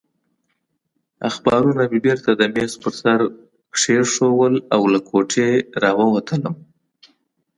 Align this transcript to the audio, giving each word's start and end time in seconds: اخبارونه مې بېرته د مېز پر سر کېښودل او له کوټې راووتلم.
اخبارونه 1.29 1.83
مې 1.91 1.99
بېرته 2.05 2.29
د 2.35 2.41
مېز 2.53 2.73
پر 2.81 2.93
سر 3.01 3.19
کېښودل 3.77 4.55
او 4.73 4.81
له 4.93 4.99
کوټې 5.09 5.49
راووتلم. 5.83 6.55